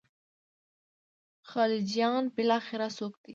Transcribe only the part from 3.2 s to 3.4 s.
دي.